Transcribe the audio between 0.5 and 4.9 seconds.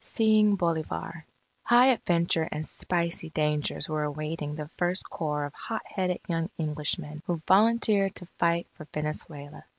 BOLIVAR High adventure and spicy dangers were awaiting the